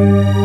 Música 0.00 0.40